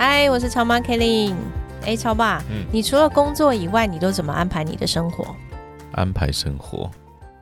[0.00, 1.34] 嗨，我是超妈 Kelly。
[1.82, 5.34] 哎，超爸，嗯你除了工作以外，你都怎么安排你的生活？
[5.90, 6.88] 安排生活，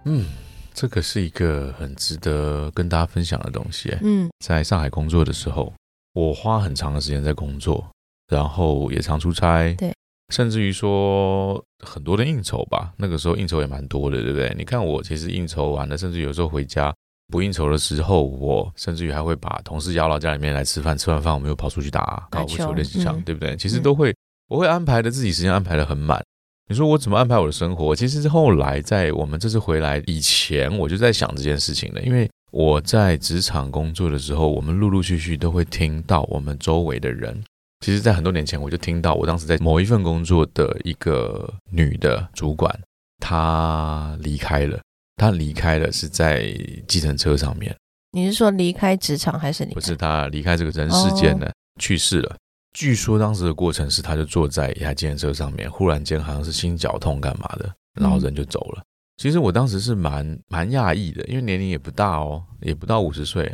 [0.06, 0.24] 嗯，
[0.72, 3.94] 这个是一个很值得跟大家分享的东西。
[4.00, 5.70] 嗯在上海工作的时候，
[6.14, 7.86] 我花很长的时间在工作，
[8.28, 9.92] 然后也常出差，对，
[10.30, 12.94] 甚至于说很多的应酬吧。
[12.96, 14.54] 那个时候应酬也蛮多的，对不对？
[14.56, 16.94] 你看我其实应酬完了，甚至有时候回家
[17.28, 23.56] 不应酬的时候，我甚至于还会把同事邀到家里面来吃饭，吃完饭我们又跑出去打高尔夫球球练习场，嗯对不对？
[23.56, 24.14] 其实都会，
[24.48, 26.22] 我会安排的自己时间安排的很满。
[26.68, 27.94] 你说我怎么安排我的生活？
[27.94, 32.02] 其实是后来在我们这次回来以前，我就在想这件事情了。
[32.02, 37.40] 因为我在职场工作的时候，我们陆陆续续都会听到我们周围的人。
[37.84, 42.74] 其实，在很多年前，我就听到我当时在某一份工作的一个女的主管，
[43.20, 44.80] 她离开了。
[45.16, 46.46] 她离开了是在
[46.86, 47.74] 计程车上面，
[48.12, 49.74] 你是说离开职场还是离开？
[49.74, 51.50] 不是他离开这个人世间呢，
[51.80, 52.36] 去世了。
[52.74, 58.82] 据说当时的过程是，他就坐在一台计程车上面，忽然间好像是心绞痛干嘛的，然后人就走了。
[59.16, 63.50] 其实我当时是蛮蛮讶异的，因为年龄也不大哦，也不到五十岁。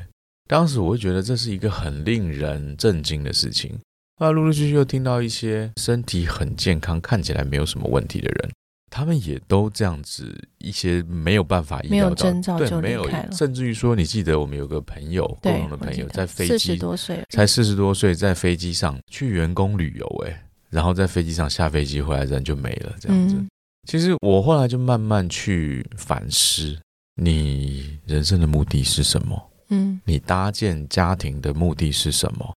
[0.49, 3.79] 当时我会觉得这是一个很令人震惊的事情。
[4.17, 8.51] 后来陆陆续续又听到一些身体很健康、看起来没有什么问题的人，
[8.95, 23.35] 他们也都这样子，一些没有办法意没有料到，对，没有甚至于说，你记得我们有个朋友，共同的朋友，在飞四十机多岁，才四十多岁，在飞机上去员工旅游，哎，然后在飞机上下飞机回来人就没了，这样子。
[23.35, 23.49] 嗯
[23.89, 26.79] 其实我后来就慢慢去反思，
[27.17, 29.51] 你人生的目的是什么？
[29.71, 32.55] 嗯你搭建家庭的目的是什么？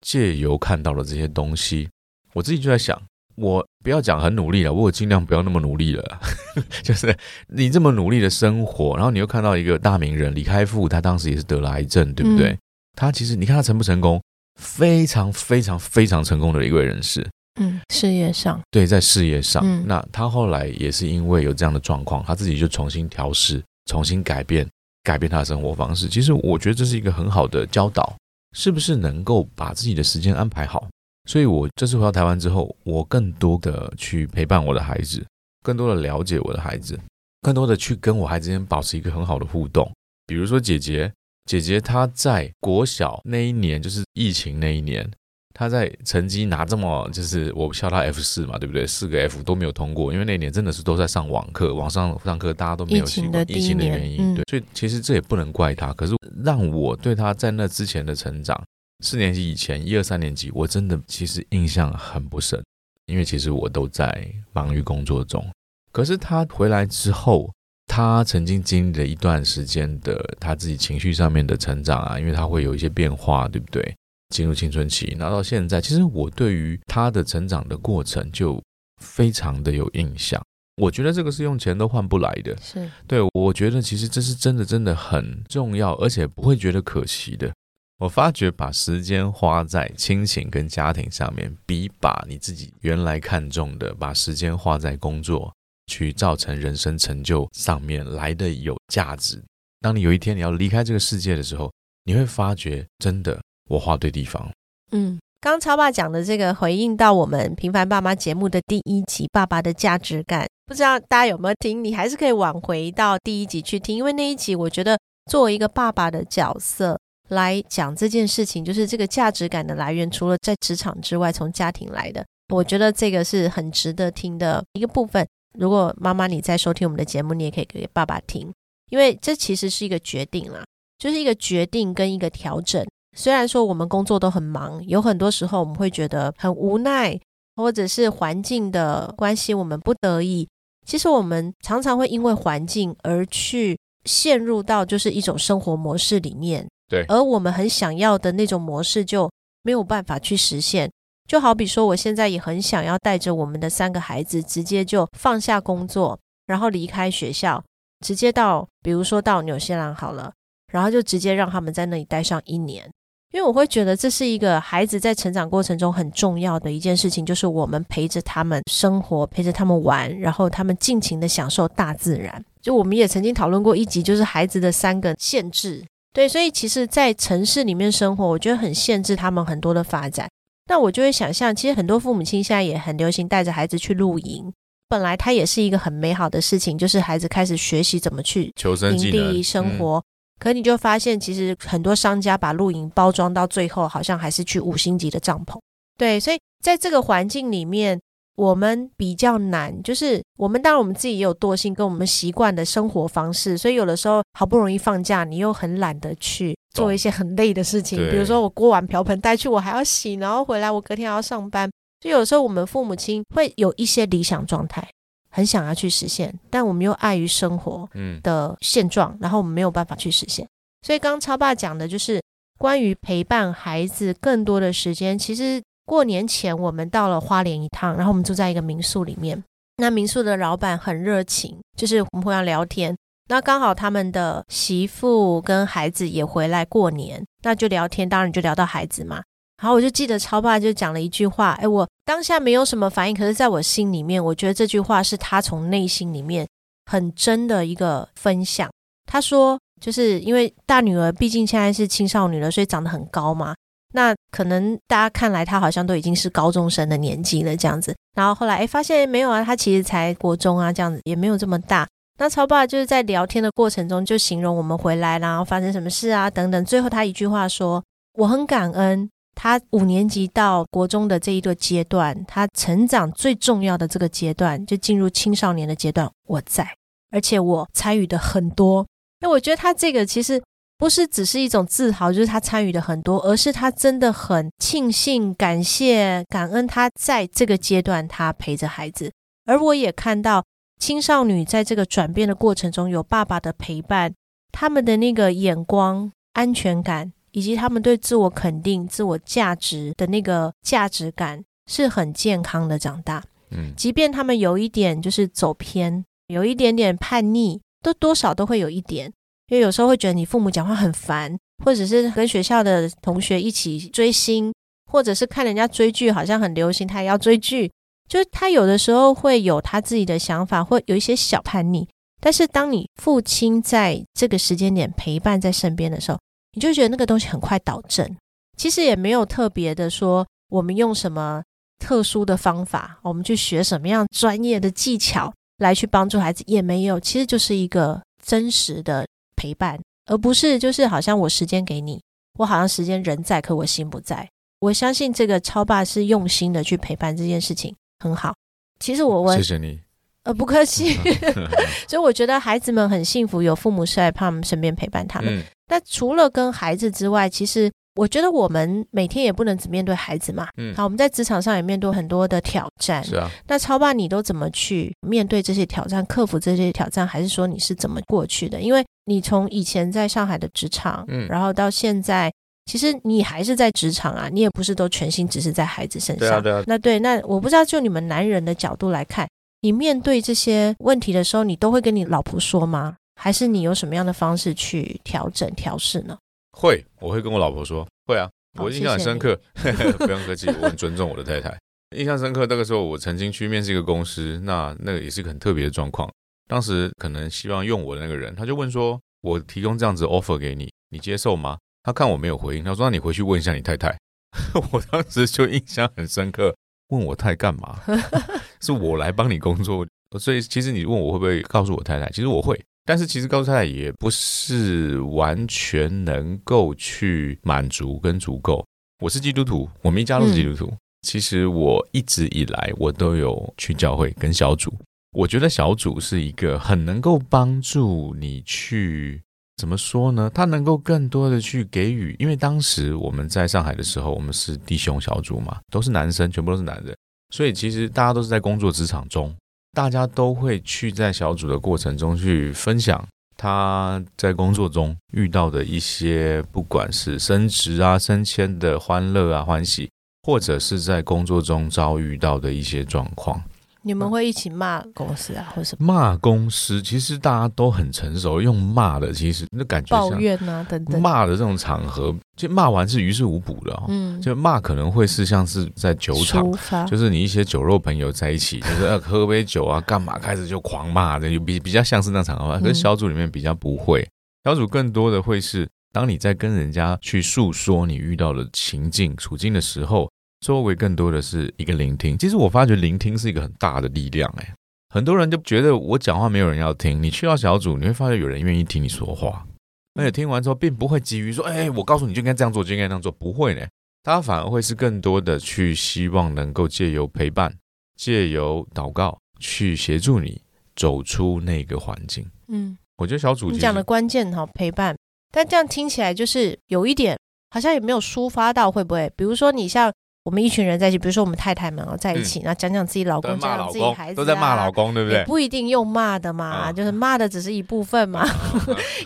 [0.00, 1.88] 借由看到了这些东西，
[2.32, 3.00] 我自己就在想，
[3.40, 6.20] 我不要讲很努力了，我尽量不要那么努力了。
[6.84, 7.16] 就是
[7.48, 12.50] 你这么努力的生活，然后你又看到一个大名人李开复，他当时也是得了癌症，对不对？
[12.50, 12.58] 嗯
[12.96, 14.20] 他其实你看他成不成功，
[14.60, 17.26] 非常非常非常成功的一位人士。
[17.60, 24.68] 嗯，事业上，对，在事业上，嗯那他后来也是因为有这样的状况，他自己就重新调试，重新改变，
[25.04, 26.08] 改变他的生活方式。
[26.08, 28.14] 其实我觉得这是一个很好的教导，
[28.54, 30.86] 是不是能够把自己的时间安排好？
[31.26, 35.24] 所以我这次回到台湾之后，我更多的去陪伴我的孩子，
[35.62, 36.98] 更多的了解我的孩子，
[37.42, 39.90] 更多的去跟我孩子之间保持一个很好的互动。
[40.26, 41.12] 比如说姐姐，
[41.46, 45.08] 姐姐她在国小那一年，就是疫情那一年，
[45.52, 48.86] 她在成绩拿这么，就是我笑她 F 四嘛，对不对？
[48.86, 55.92] 四个 F 都没有通过，因为那年真的是都在上网课，网上上课大家都没有疫情习惯疫情的原因，嗯对，所以其实这也不能怪她。
[55.92, 56.14] 可是
[56.44, 58.60] 让我对她在那之前的成长，
[59.00, 62.62] 四年级以前，一二三年级，我真的其实印象很不深，
[63.06, 65.44] 因为其实我都在忙于工作中。
[65.92, 67.50] 可是他回来之后，
[67.86, 73.94] 他曾经经历了一段时间的他自己情绪上面的成长啊，因为他会有一些变化，对不对？
[74.28, 78.62] 进入青春期，那到现在，其实我对于他的成长的过程就
[79.02, 80.40] 非常的有印象。
[80.76, 82.56] 我觉得这个是用钱都换不来的。
[82.62, 87.52] 是对，我觉得其实这是真的真的很重要，而且不会觉得可惜的。
[88.00, 95.52] 我发觉把时间花在亲情跟家庭上面，比把你自己原来看重的，把时间花在工作
[95.86, 99.38] 去造成人生成就上面来的有价值。
[99.82, 101.70] 当你有一天你要离开这个世界的时候，
[102.04, 103.38] 你会发觉真的
[103.68, 104.50] 我花对地方。
[104.92, 111.84] 嗯，刚超爸讲的这个回应到我们平凡爸妈节目的第一集《爸爸的价值感》，不知道大家有没有听？
[111.84, 114.98] 你还是可以往回到第一集去听，因为那一集我觉得
[115.30, 116.98] 作为一个爸爸的角色
[117.30, 122.24] 来讲这件事情，就是这个价值感的来源，除了在职场之外，从家庭来的，
[122.54, 125.26] 我觉得这个是很值得听的一个部分。
[125.58, 128.52] 如果妈妈你在收听我们的节目，你也可以给爸爸听，
[128.90, 130.62] 因为这其实是一个决定啦，
[130.98, 132.86] 就是一个决定跟一个调整。
[133.16, 137.18] 虽然说我们工作都很忙，有很多时候我们会觉得很无奈，
[137.56, 140.48] 或者是环境的关系，我们不得已。
[140.86, 149.30] 其实我们常常会因为环境而去陷入到就是一种生活模式里面，对而我们很想要的那种模式就
[149.62, 150.90] 没有办法去实现。
[151.28, 157.62] 就好比说，我现在也很想要带着我们的三个孩子，直接就放下工作，然后离开学校，
[158.04, 160.32] 直接到，比如说到纽西兰好了，
[160.72, 162.90] 然后就直接让他们在那里待上一年。
[163.32, 172.44] 因为我会觉得这是一个孩子在成长过程中很重要的一件事情，就是我们陪着他们生活，陪着他们玩，然后他们尽情的享受大自然。
[172.60, 175.86] 就我们也曾经讨论过一集，就是孩子的三个限制。
[176.12, 180.28] 对，所以其实，在城市里面生活，我觉得很限制他们很多的发展。
[180.68, 184.52] 那我就会想象，其实很多父母亲现在也很流行带着孩子去露营。
[184.88, 190.02] 本来它也是一个很美好的事情，就是孩子开始学习怎么去求生营地生活。
[190.40, 195.58] 可你就发现，其实很多商家把露营包装到最后，好像还是去五星级的帐篷。
[195.96, 198.00] 对，所以在这个环境里面。
[198.40, 211.70] 我们比较难，就是我们当然我们自己也有惰性跟我们习惯的生活方式，所以有的时候好不容易放假，你又很懒得去做一些很累的事情，比如说我锅碗瓢盆带去，我还要洗，然后回来我隔天还要上班，
[212.00, 214.88] 所以有时候我们父母亲会有一些理想状态，
[215.30, 217.86] 很想要去实现，但我们又碍于生活
[218.22, 220.48] 的现状，然后我们没有办法去实现。
[220.80, 222.18] 所以刚刚超爸讲的就是
[222.58, 225.60] 关于陪伴孩子更多的时间，其实。
[225.90, 229.42] 过年前，我们到了花莲一趟，然后我们住在一个民宿里面。
[229.78, 232.96] 那民宿的老板很热情，就是我们互相聊天。
[233.28, 239.20] 那刚好他们的媳妇跟孩子也回来过年，那就聊天，当然就聊到孩子嘛。
[239.60, 246.46] 然后我就记得超爸就讲了一句话，哎，我当下没有什么反应，可是在我心里面，我觉得这句话是他从内心里面
[246.86, 248.70] 很真的一个分享。
[249.06, 253.56] 他说，就是因为大女儿毕竟现在是青少年了，所以长得很高嘛。
[253.92, 257.94] 那可能大家看来他好像都已经是高中生的年纪了，这样子。
[258.14, 261.86] 然后后来哎发现没有啊，他其实才国中啊，这样子也没有这么大。
[262.18, 266.64] 那超爸就是在聊天的过程中就形容我们回来，然后发生什么事啊等等。
[266.64, 267.82] 最后他一句话说
[268.14, 276.68] ：“我很感恩他五年级到国中的这一个阶段，他成长最重要的这个阶段，就进入青少年的阶段，我在，
[277.10, 278.86] 而且我参与的很多。
[279.20, 280.40] 那我觉得他这个其实。”
[280.80, 289.12] 不是只是一种自豪，就是他参与的很多，而是他真的很庆幸、感谢、感恩他在这个阶段他陪着孩子。
[289.44, 290.42] 而我也看到
[290.78, 294.14] 青少年在这个转变的过程中有爸爸的陪伴，
[294.52, 303.22] 他们的那个眼光、安全感，以及他们对自我肯定、自我价值的那个价值感是很健康的长大。
[303.50, 309.12] 嗯，即便他们有一点就是走偏，有一点点叛逆，都多少都会有一点。
[309.50, 314.52] 因为有时候会觉得你父母讲话很烦，或者是跟学校的同学一起追星，
[314.90, 317.70] 或者是看人家追剧好像很流行，他也要追剧。
[318.08, 321.88] 就是他有的时候会有他自己的想法，会有一些小叛逆。
[322.20, 326.18] 但是当你父亲在这个时间点陪伴在身边的时候，
[326.52, 328.16] 你就觉得那个东西很快导正。
[328.56, 331.42] 其实也没有特别的说我们用什么
[331.78, 337.00] 特殊的方法，我们去学什么样专业的技巧来去帮助孩子，也没有。
[337.00, 339.04] 其实就是一个真实的。
[339.40, 341.98] 陪伴，而不是就是好像我时间给你，
[342.38, 344.28] 我好像时间人在，可我心不在。
[344.58, 348.34] 我相信这个超爸是用心的去陪伴这件事情，很好。
[348.80, 349.80] 其实我问，谢谢你，
[350.24, 350.92] 呃，不客气。
[351.88, 355.42] 所以我觉得孩子们很幸福，有父母是在他们身边陪伴他们。
[355.68, 357.70] 那除了跟孩子之外，其实。
[357.96, 363.28] 我觉得我们每天也不能只面对孩子嘛，嗯，好，我们在职场上也面对很多的挑战，是啊。
[363.48, 368.60] 那超爸，你都怎么去面对这些挑战，克服这些挑战，还是说你是怎么过去的？
[368.60, 372.32] 因为你从以前在上海的职场，嗯，然后到现在，
[372.66, 376.62] 其实你还是在职场啊，你也不是都全心只是在孩子身上，对啊，对啊。
[376.68, 379.28] 那对，那我不知道，就你们男人的角度来看，
[379.62, 382.94] 你面对这些问题的时候，你都会跟你老婆说吗？
[383.20, 386.16] 还是你有什么样的方式去调整调试呢？
[386.56, 389.36] 会，我会跟我老婆说，会啊，我印象很深刻，
[389.98, 391.58] 不用客气，我很尊重我的太太。
[391.96, 396.08] 印象深刻，那个时候我曾经去面试一个公司，那那个也是个很特别的状况。
[396.50, 403.96] 当时可能希望用我的那个人，他就问说：“我提供这样子 offer 给你，你接受吗？”他看我没有回应，他说：“那你回去问一下你太太。”
[404.72, 406.52] 我当时就印象很深刻，
[406.88, 407.78] 问我太干嘛？
[408.60, 409.86] 是我来帮你工作，
[410.18, 412.60] 所以其实你问我会不会告诉我太太，其实我会。
[412.84, 418.66] 但是其实告诉太太也不是完全能够去满足跟足够。
[418.98, 420.72] 我是基督徒，我们一家都是基督徒。
[421.02, 424.74] 其实我一直以来我都有去教会跟小组。
[425.12, 429.20] 我觉得小组是一个很能够帮助你去
[429.56, 430.30] 怎么说呢？
[430.32, 432.14] 他能够更多的去给予。
[432.18, 436.96] 因为当时我们在上海的时候，我们是弟兄小组嘛，都是男生，全部都是男人，
[437.34, 439.34] 所以其实大家都是在工作职场中。
[439.72, 449.90] 大家都会去在小组的过程中去分享他在工作中遇到的一些，不管是升职啊、升迁的欢乐啊、欢喜，
[450.22, 453.42] 或者是在工作中遭遇到的一些状况。
[453.82, 461.00] 你们会一起骂公司啊，或什么骂公司，其实大家都很成熟，用骂的，其实那感觉抱像怨啊等等。
[461.00, 463.84] 骂的这种场合，就骂完是于事无补的哦。
[463.88, 466.50] 嗯，就骂可能会是像是在酒场
[466.86, 472.58] 就是你一些酒肉朋友在一起，就是要喝杯酒啊，干嘛开始就狂骂的，就比比较像是那场合。
[472.58, 474.06] 可是嗯小组里面比较不会，
[474.44, 480.10] 小组更多的会是当你在跟人家去诉说你遇到的情境处境的时候，
[480.40, 482.16] 周围更多的是一个聆听。
[482.18, 484.54] 其实我发觉聆听是一个很大的力量，哎，
[484.88, 489.46] 很多人就觉得我讲话没有人要听，你去到小组，你会发现有人愿意听你说话，
[489.94, 493.66] 而且听完之后并不会急于说，哎，我告诉你就应该这样做，就应该那样做，不会呢。
[494.02, 497.54] 他反而会是更多的去希望能够借由陪伴、
[497.96, 500.40] 借由祷告去协助你
[500.74, 502.24] 走出那个环境。
[502.48, 504.96] 嗯，我觉得小组你讲的关键哈，陪伴。
[505.30, 507.18] 但这样听起来就是有一点，
[507.50, 509.12] 好像也没有抒发到，会不会？
[509.14, 509.92] 比如说你像
[510.24, 514.70] 我们一群人在一起，比如说我们太太们哦在一起，然后讲讲自己老公，讲讲自己孩公，子、都在骂老。
[514.70, 515.18] 公，对不对？
[515.18, 518.28] 也不一定用骂的嘛，啊 就是骂的只是一部分嘛， 啊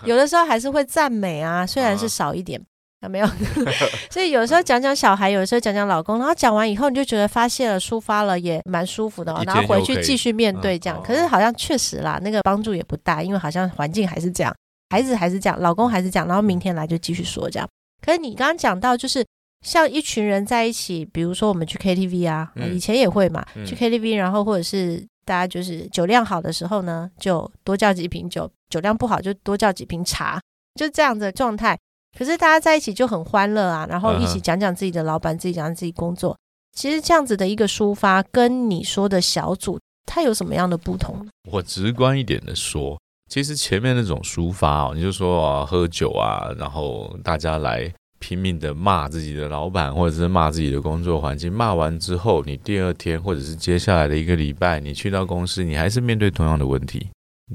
[0.05, 2.61] 有的时候还是会赞美啊，虽然是啊少一点。
[3.01, 3.27] 啊，没有，
[4.09, 9.43] 所以有时候讲讲小孩，有时候讲讲老公，然后讲完以后，你就觉得发泄了、抒发了，也蛮舒服的、哦。
[9.45, 10.99] 然后回去继续面对这样。
[10.99, 14.55] 嗯可是好像确实啦，那个帮助也不大，因为好像环境还是这样，
[14.89, 17.69] 孩子还是这样，老公还是这样，然后明天来就继续说这样。
[18.01, 19.23] 可是你刚刚讲到，就是
[19.65, 30.41] 像一群人在一起，比如说我们去 KTV 啊，嗯以前也会嘛，嗯去 KTV，然后或者是大家就是酒量好的时候呢，就多叫几瓶酒；酒量不好就多叫几瓶茶，
[30.75, 31.77] 就这样的状态。
[32.17, 36.37] 可是大家在一起就很欢乐啊，然后一起讲讲自己的老板，自己讲讲自己工作。
[36.77, 41.27] 其实这样子的一个抒发，跟你说的小组，它有什么样的不同？
[41.51, 47.93] 我直观一点的说，其实前面那种抒发哦，你就说啊，喝酒啊，然后大家来
[48.27, 57.07] 拼命的骂自己的老板，或者是骂自己的工作环境，骂完之后，你第二天或者是接下来的一个礼拜，你去到公司，你还是面对同样的问题。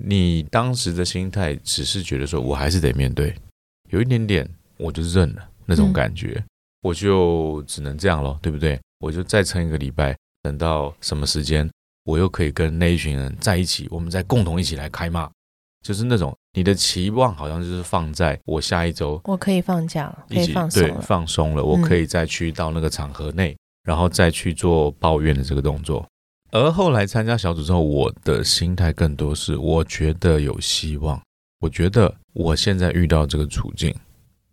[0.06, 3.34] 你当时的心态只是觉得说，我还是得面对，
[3.90, 4.48] 有一点点
[4.78, 6.44] 我就认了那种嗯感觉，
[6.84, 8.80] 我就只能这样咯，对不对？
[9.00, 11.68] 我就再撑一个礼拜，等到什么时间，
[12.04, 15.28] 我又可以跟那一群人在一起，我们再共同一起来开骂，
[15.82, 21.02] 就是那种你的期望好像就是放在我下一周我可以放假了，可以放松了。
[21.02, 26.06] 放松了，我嗯可以再去到那个场合内，然后再去做抱怨的这个动作。
[26.52, 31.22] 而后来参加小组之后，我的心态更多是我觉得有希望，
[31.60, 33.96] 我觉得我现在遇到这个处境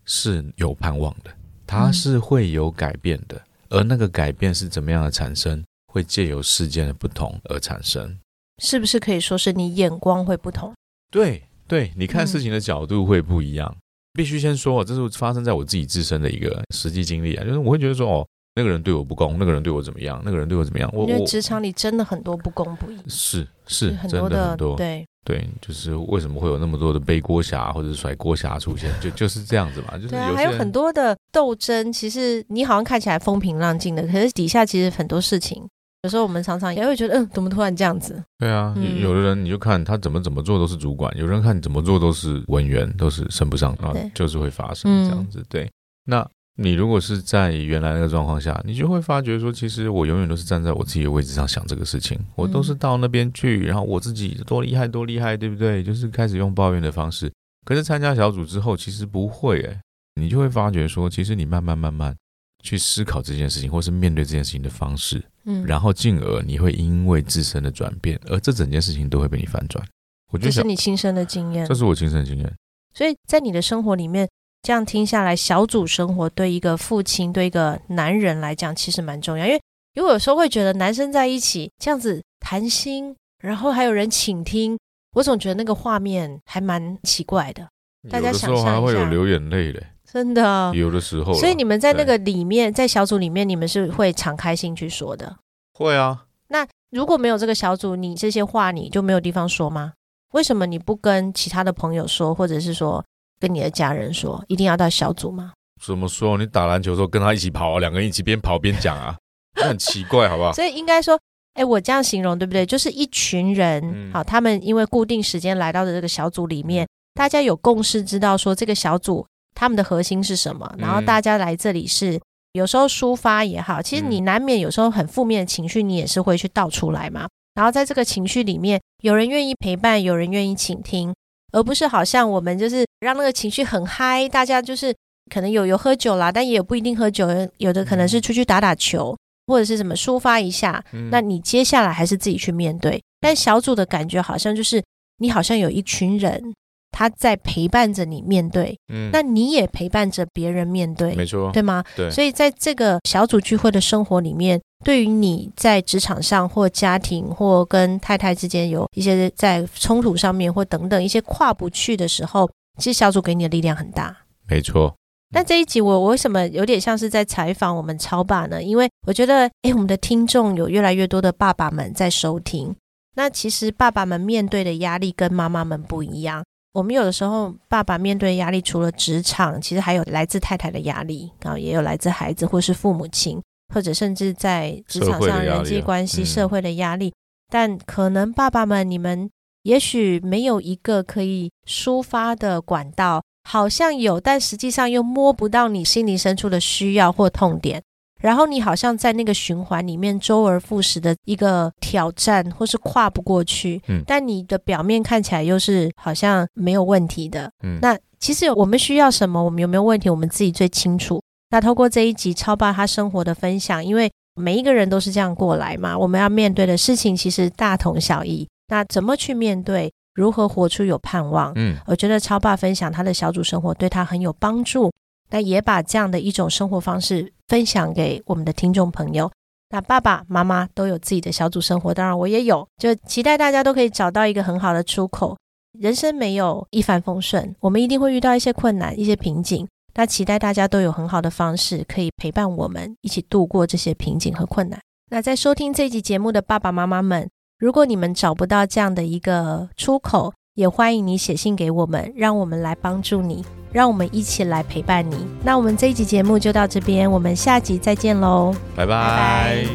[0.04, 1.30] 是有盼望的，
[1.66, 3.40] 它嗯是会有改变的，
[3.70, 8.16] 而那个改变是怎么样的产生，会借由事件的不同而产生。
[8.62, 10.72] 是不是可以说是你眼光会不同？
[11.10, 13.74] 对对，你看嗯事情的角度会不一样。
[14.12, 31.92] 必须先说，这是发生在我自己自身的一个实际经历啊，就是我会觉得说，哦，那个人对我不公，那个人对我怎么样，那个人对我怎么样，我我因为职场里真的很多不公不义，是是很真多的的很多，对，对，就是为什么会有那么多的背锅侠或者甩锅侠出现，就就是这样子嘛，就是还有很多的斗争。
[31.92, 35.62] 其实你好像看起来风平浪静的，可是底下其实很多事情。
[36.06, 38.22] 有时候我们常常也会觉得，嗯，怎么突然这样子？
[38.38, 45.44] 对啊，嗯有有的人你就看他怎么怎么做都是主管，有人看怎么做都是文员，都是升不上啊对，就是会发生嗯这样子。
[45.48, 45.68] 对，
[46.04, 55.82] 那你如果是在原来那个状况下，你就会发觉说，其实我永远都是站在我自己的位置上想这个事情，我都是嗯到那边去，然后我自己多厉害多厉害，对不对？
[55.82, 57.28] 就是开始用抱怨的方式。
[57.64, 59.80] 可是参加小组之后，其实不会诶，
[60.14, 62.14] 你就会发觉说，其实你慢慢慢慢
[62.62, 69.84] 去思考这件事情，或是面对这件事情的方式，嗯，然后进而你会因为自身的转变，而这整件事情都会被你反转。
[70.32, 71.74] 我觉得这是，你亲身的经验这。
[71.74, 72.52] 是我亲身的经验。
[72.92, 74.28] 所以在你的生活里面，
[74.62, 79.46] 这样听下来，小组生活对一个父亲、对一个男人来讲，其实蛮重要。
[79.46, 79.60] 因为
[79.94, 84.76] 因为有时候会觉得男生在一起这样子谈心，然后还有人倾听，
[85.14, 87.68] 我总觉得那个画面还蛮奇怪的，
[88.10, 90.72] 大家有的时候还想象一下会有流眼泪嘞，真的。
[90.74, 91.34] 有的时候。
[91.34, 95.36] 所以你们在那个里面，在小组里面，你们是会敞开心去说的。
[95.74, 99.92] 会啊，那如果没有这个小组，你这些话你就没有地方说吗？
[100.32, 103.04] 为什么你不跟其他的朋友说，或者是说
[103.38, 105.52] 跟你的家人说，一定要到小组吗？
[105.84, 106.38] 怎么说？
[106.38, 109.16] 你打篮球的时候跟他一起跑啊，两个人一起边跑边讲啊，
[109.56, 110.52] 那很奇怪，好不好？
[110.52, 111.18] 所以应该说，
[111.54, 112.64] 哎，我这样形容对不对？
[112.64, 122.20] 就是一群人，嗯好，他们因为固定时间来到的这个小组里面，大家有共识，知道说这个小组他们的核心是什么，然后嗯大家来这里是
[122.52, 127.26] 有时候抒发也好，其实嗯你难免有时候很负面的情绪，你也是会去倒出来嘛。
[127.54, 131.12] 然后在这个情绪里面，有人愿意陪伴，有人愿意倾听，
[131.50, 134.94] 而不是好像我们就是让那个情绪很嗨，大家就是
[135.34, 139.16] 可能有有喝酒啦，但也有不一定喝酒，有的可能是出去打打球。
[139.48, 143.00] 或者是什么抒发一下，嗯那你接下来还是自己去面对。
[143.20, 144.82] 但小组的感觉好像就是
[145.18, 146.52] 你好像有一群人
[146.96, 151.84] 他在陪伴着你面对，嗯那你也陪伴着别人面对，没错，对吗？
[151.94, 164.16] 对，所以在这个小组聚会的生活里面，对于你在职场上或家庭或跟太太之间有一些在冲突上面或等等一些跨不去的时候，其实小组给你的力量很大。
[164.48, 164.96] 没错，
[165.34, 168.62] 那这一集我我为什么有点像是在采访我们超爸呢？
[168.62, 172.74] 因为我觉得，诶，我们的听众有越来越多的爸爸们在收听。
[173.16, 176.42] 那其实爸爸们面对的压力跟妈妈们不一样。
[176.76, 183.40] 我们有的时候爸爸面对压力，除了职场，其实还有来自太太的压力，然后也有来自孩子或是父母亲，
[183.72, 187.14] 或者甚至在职场上人际关系、嗯社会的压力。
[187.50, 189.30] 但可能爸爸们，你们
[189.62, 197.82] 也许没有一个可以抒发的管道，好像有，但实际上又摸不到你心灵深处的需要或痛点。
[198.20, 203.80] 然后你好像在那个循环里面周而复始的一个挑战，或是跨不过去。
[203.88, 207.50] 嗯但你的表面看起来又是好像没有问题的。
[207.62, 211.22] 嗯那其实我们需要什么，我们有没有问题，我们自己最清楚。
[211.50, 218.48] 那透过这一集超爸他生活的分享，因为每一个人都是这样过来嘛，我们要面对的事情其实大同小异。
[218.68, 219.92] 那怎么去面对？
[220.14, 221.52] 如何活出有盼望？
[221.56, 224.90] 嗯我觉得超爸分享他的小组生活对他很有帮助，
[225.30, 229.30] 那也把这样的一种生活方式分享给我们的听众朋友。
[229.70, 235.36] 那爸爸妈妈都有自己的小组生活，当然我也有，就期待大家都可以找到一个很好的出口。
[235.78, 239.66] 人生没有一帆风顺，我们一定会遇到一些困难、一些瓶颈。
[239.94, 244.80] 那期待大家都有很好的方式，可以陪伴我们一起度过这些瓶颈和困难。
[245.10, 255.14] 那在收听这集节目的爸爸妈妈们，如果你们找不到这样的一个出口，也欢迎你写信给我们，让我们来帮助你，让我们一起来陪伴你。
[255.44, 258.54] 那我们这一集节目就到这边，我们下集再见喽。
[258.74, 259.66] 拜拜拜